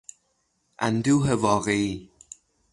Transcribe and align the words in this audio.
اندوه 0.79 1.33
واقعی 1.35 2.09